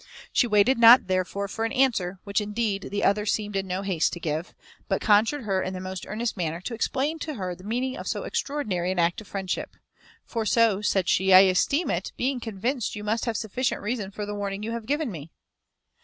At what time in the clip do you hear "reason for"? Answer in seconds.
13.83-14.25